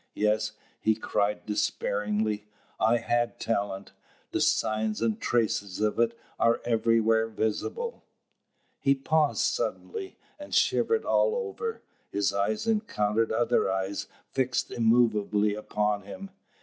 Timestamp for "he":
0.79-0.95, 8.81-8.95